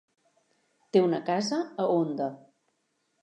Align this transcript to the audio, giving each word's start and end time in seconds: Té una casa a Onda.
Té 0.95 1.03
una 1.07 1.19
casa 1.27 1.59
a 1.83 1.87
Onda. 1.97 2.31